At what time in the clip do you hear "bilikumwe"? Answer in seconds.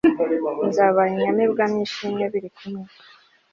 2.33-2.89